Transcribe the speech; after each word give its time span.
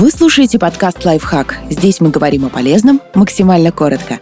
Вы 0.00 0.12
слушаете 0.12 0.60
подкаст 0.60 1.04
«Лайфхак». 1.04 1.56
Здесь 1.70 2.00
мы 2.00 2.10
говорим 2.10 2.44
о 2.44 2.50
полезном 2.50 3.00
максимально 3.14 3.72
коротко. 3.72 4.20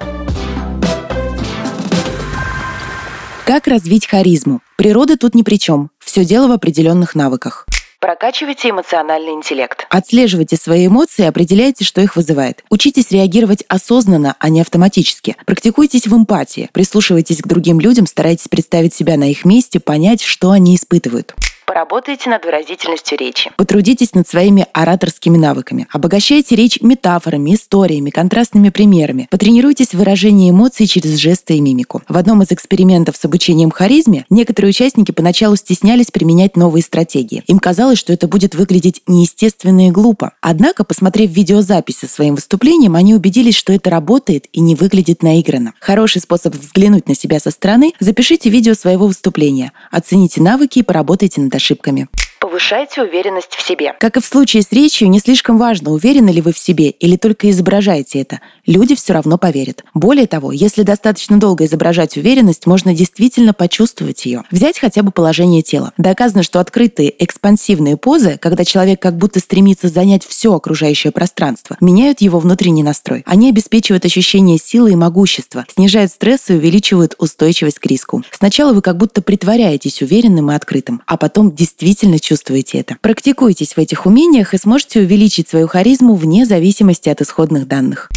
Как 3.44 3.66
развить 3.66 4.06
харизму? 4.06 4.62
Природа 4.78 5.18
тут 5.18 5.34
ни 5.34 5.42
при 5.42 5.58
чем. 5.58 5.90
Все 5.98 6.24
дело 6.24 6.48
в 6.48 6.52
определенных 6.52 7.14
навыках. 7.14 7.66
Прокачивайте 8.00 8.70
эмоциональный 8.70 9.34
интеллект. 9.34 9.86
Отслеживайте 9.90 10.56
свои 10.56 10.86
эмоции 10.86 11.24
и 11.24 11.28
определяйте, 11.28 11.84
что 11.84 12.00
их 12.00 12.16
вызывает. 12.16 12.64
Учитесь 12.70 13.10
реагировать 13.10 13.62
осознанно, 13.68 14.34
а 14.38 14.48
не 14.48 14.62
автоматически. 14.62 15.36
Практикуйтесь 15.44 16.06
в 16.06 16.16
эмпатии. 16.16 16.70
Прислушивайтесь 16.72 17.42
к 17.42 17.46
другим 17.46 17.80
людям, 17.80 18.06
старайтесь 18.06 18.48
представить 18.48 18.94
себя 18.94 19.18
на 19.18 19.30
их 19.30 19.44
месте, 19.44 19.78
понять, 19.78 20.22
что 20.22 20.52
они 20.52 20.74
испытывают. 20.74 21.34
Поработайте 21.66 22.30
над 22.30 22.44
выразительностью 22.44 23.18
речи. 23.18 23.50
Потрудитесь 23.56 24.14
над 24.14 24.28
своими 24.28 24.68
ораторскими 24.72 25.36
навыками. 25.36 25.88
Обогащайте 25.92 26.54
речь 26.54 26.80
метафорами, 26.80 27.56
историями, 27.56 28.10
контрастными 28.10 28.68
примерами. 28.68 29.26
Потренируйтесь 29.32 29.88
в 29.88 29.94
выражении 29.94 30.50
эмоций 30.50 30.86
через 30.86 31.16
жесты 31.16 31.56
и 31.56 31.60
мимику. 31.60 32.02
В 32.08 32.16
одном 32.16 32.40
из 32.42 32.52
экспериментов 32.52 33.16
с 33.16 33.24
обучением 33.24 33.72
харизме 33.72 34.26
некоторые 34.30 34.70
участники 34.70 35.10
поначалу 35.10 35.56
стеснялись 35.56 36.12
применять 36.12 36.56
новые 36.56 36.84
стратегии. 36.84 37.42
Им 37.48 37.58
казалось, 37.58 37.98
что 37.98 38.12
это 38.12 38.28
будет 38.28 38.54
выглядеть 38.54 39.02
неестественно 39.08 39.88
и 39.88 39.90
глупо. 39.90 40.34
Однако, 40.40 40.84
посмотрев 40.84 41.30
видеозапись 41.30 41.98
со 41.98 42.06
своим 42.06 42.36
выступлением, 42.36 42.94
они 42.94 43.12
убедились, 43.12 43.56
что 43.56 43.72
это 43.72 43.90
работает 43.90 44.46
и 44.52 44.60
не 44.60 44.76
выглядит 44.76 45.24
наигранно. 45.24 45.72
Хороший 45.80 46.22
способ 46.22 46.54
взглянуть 46.54 47.08
на 47.08 47.16
себя 47.16 47.40
со 47.40 47.50
стороны– 47.50 47.92
запишите 47.98 48.50
видео 48.50 48.74
своего 48.74 49.08
выступления, 49.08 49.72
оцените 49.90 50.40
навыки 50.40 50.78
и 50.78 50.82
поработайте 50.82 51.40
над 51.40 51.55
ошибками. 51.56 52.08
Повышайте 52.46 53.02
уверенность 53.02 53.56
в 53.56 53.66
себе. 53.66 53.94
Как 53.98 54.16
и 54.16 54.20
в 54.20 54.24
случае 54.24 54.62
с 54.62 54.70
речью, 54.70 55.10
не 55.10 55.18
слишком 55.18 55.58
важно, 55.58 55.90
уверены 55.90 56.30
ли 56.30 56.40
вы 56.40 56.52
в 56.52 56.58
себе 56.58 56.90
или 56.90 57.16
только 57.16 57.50
изображаете 57.50 58.20
это. 58.20 58.40
Люди 58.66 58.94
все 58.94 59.14
равно 59.14 59.36
поверят. 59.36 59.84
Более 59.94 60.28
того, 60.28 60.52
если 60.52 60.84
достаточно 60.84 61.40
долго 61.40 61.64
изображать 61.64 62.16
уверенность, 62.16 62.64
можно 62.64 62.94
действительно 62.94 63.52
почувствовать 63.52 64.24
ее. 64.26 64.44
Взять 64.52 64.78
хотя 64.78 65.02
бы 65.02 65.10
положение 65.10 65.62
тела. 65.62 65.92
Доказано, 65.98 66.44
что 66.44 66.60
открытые 66.60 67.12
экспансивные 67.24 67.96
позы, 67.96 68.38
когда 68.40 68.64
человек 68.64 69.02
как 69.02 69.18
будто 69.18 69.40
стремится 69.40 69.88
занять 69.88 70.24
все 70.24 70.54
окружающее 70.54 71.10
пространство, 71.10 71.76
меняют 71.80 72.20
его 72.20 72.38
внутренний 72.38 72.84
настрой. 72.84 73.24
Они 73.26 73.48
обеспечивают 73.48 74.04
ощущение 74.04 74.58
силы 74.58 74.92
и 74.92 74.96
могущества, 74.96 75.66
снижают 75.74 76.12
стресс 76.12 76.48
и 76.48 76.54
увеличивают 76.54 77.16
устойчивость 77.18 77.80
к 77.80 77.86
риску. 77.86 78.22
Сначала 78.30 78.72
вы 78.72 78.82
как 78.82 78.96
будто 78.98 79.20
притворяетесь 79.20 80.00
уверенным 80.00 80.52
и 80.52 80.54
открытым, 80.54 81.02
а 81.06 81.16
потом 81.16 81.50
действительно 81.50 82.20
чувствуете 82.20 82.35
это. 82.78 82.96
Практикуйтесь 83.00 83.74
в 83.74 83.78
этих 83.78 84.06
умениях 84.06 84.54
и 84.54 84.58
сможете 84.58 85.00
увеличить 85.00 85.48
свою 85.48 85.68
харизму 85.68 86.14
вне 86.14 86.46
зависимости 86.46 87.08
от 87.08 87.20
исходных 87.20 87.66
данных. 87.66 88.10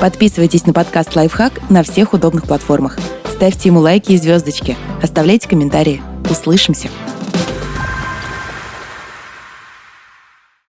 Подписывайтесь 0.00 0.66
на 0.66 0.72
подкаст 0.72 1.14
«Лайфхак» 1.14 1.70
на 1.70 1.82
всех 1.82 2.14
удобных 2.14 2.44
платформах. 2.44 2.98
Ставьте 3.30 3.68
ему 3.68 3.80
лайки 3.80 4.12
и 4.12 4.16
звездочки. 4.16 4.76
Оставляйте 5.02 5.48
комментарии. 5.48 6.02
Услышимся! 6.30 6.88